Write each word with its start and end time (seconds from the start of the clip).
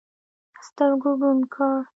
سترګو 0.67 1.09
ړوند 1.19 1.43
کړ. 1.53 1.75